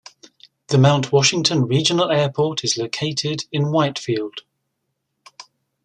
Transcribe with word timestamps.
The 0.69 0.79
Mount 0.79 1.11
Washington 1.11 1.65
Regional 1.65 2.09
Airport 2.09 2.63
is 2.63 2.75
located 2.75 3.45
in 3.51 3.71
Whitefield. 3.71 4.41